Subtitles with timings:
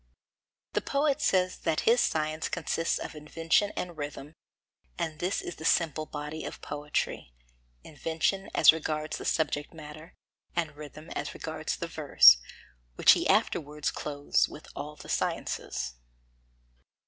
[0.73, 4.33] The poet says that his science consists of invention and rhythm,
[4.97, 7.35] and this is the simple body of poetry,
[7.83, 10.15] invention as regards the subject matter
[10.55, 12.37] and rhythm as regards the verse,
[12.95, 15.93] which he afterwards clothes with all the sciences.